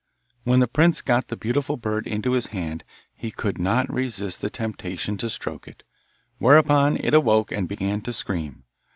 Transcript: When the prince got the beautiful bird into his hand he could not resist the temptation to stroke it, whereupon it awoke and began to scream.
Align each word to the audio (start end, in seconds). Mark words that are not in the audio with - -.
When 0.45 0.61
the 0.61 0.67
prince 0.67 0.99
got 0.99 1.27
the 1.27 1.37
beautiful 1.37 1.77
bird 1.77 2.07
into 2.07 2.31
his 2.31 2.47
hand 2.47 2.83
he 3.13 3.29
could 3.29 3.59
not 3.59 3.87
resist 3.93 4.41
the 4.41 4.49
temptation 4.49 5.15
to 5.17 5.29
stroke 5.29 5.67
it, 5.67 5.83
whereupon 6.39 6.97
it 6.97 7.13
awoke 7.13 7.51
and 7.51 7.67
began 7.69 8.01
to 8.01 8.11
scream. 8.11 8.63